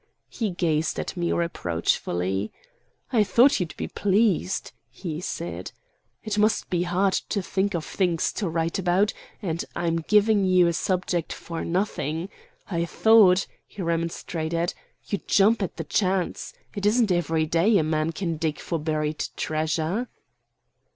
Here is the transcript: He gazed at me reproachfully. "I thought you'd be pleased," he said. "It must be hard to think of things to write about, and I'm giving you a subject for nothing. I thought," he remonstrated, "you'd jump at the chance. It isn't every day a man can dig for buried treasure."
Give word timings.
He 0.29 0.49
gazed 0.49 0.99
at 0.99 1.15
me 1.15 1.31
reproachfully. 1.31 2.51
"I 3.13 3.23
thought 3.23 3.59
you'd 3.59 3.77
be 3.77 3.87
pleased," 3.87 4.71
he 4.89 5.21
said. 5.21 5.71
"It 6.23 6.39
must 6.39 6.71
be 6.71 6.81
hard 6.81 7.13
to 7.29 7.43
think 7.43 7.75
of 7.75 7.85
things 7.85 8.33
to 8.33 8.49
write 8.49 8.79
about, 8.79 9.13
and 9.43 9.63
I'm 9.75 9.97
giving 9.97 10.43
you 10.43 10.65
a 10.65 10.73
subject 10.73 11.31
for 11.31 11.63
nothing. 11.63 12.29
I 12.65 12.83
thought," 12.85 13.45
he 13.67 13.83
remonstrated, 13.83 14.73
"you'd 15.05 15.27
jump 15.27 15.61
at 15.61 15.77
the 15.77 15.83
chance. 15.83 16.53
It 16.75 16.87
isn't 16.87 17.11
every 17.11 17.45
day 17.45 17.77
a 17.77 17.83
man 17.83 18.11
can 18.11 18.37
dig 18.37 18.57
for 18.59 18.79
buried 18.79 19.27
treasure." 19.37 20.09